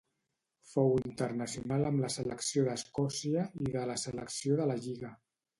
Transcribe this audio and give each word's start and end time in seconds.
Fou 0.69 0.95
internacional 1.09 1.85
amb 1.91 2.03
la 2.05 2.11
selecció 2.15 2.65
d'Escòcia 2.71 3.47
i 3.67 3.71
de 3.79 3.87
la 3.93 4.01
selecció 4.09 4.59
de 4.63 4.71
la 4.73 4.81
lliga. 4.87 5.17